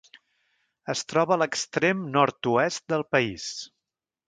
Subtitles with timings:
[0.93, 3.47] Es troba a l'extrem nord-oest del país.